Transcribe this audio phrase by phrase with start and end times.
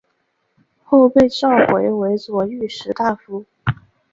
[0.83, 3.45] 后被召回为左御史大夫。